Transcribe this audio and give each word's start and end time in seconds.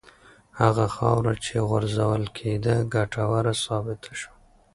هغه 0.61 0.85
خاوره 0.95 1.33
چې 1.45 1.55
غورځول 1.67 2.23
کېده 2.37 2.75
ګټوره 2.93 3.53
ثابته 3.65 4.11
شوه. 4.19 4.35